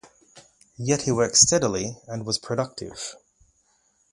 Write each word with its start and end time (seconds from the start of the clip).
Yet 0.79 1.03
he 1.03 1.11
worked 1.11 1.35
steadily 1.37 2.01
and 2.07 2.25
was 2.25 2.39
productive. 2.39 3.13